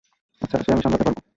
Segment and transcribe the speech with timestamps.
[0.41, 1.21] আচ্ছা, সে আমি সামলাতে পারব।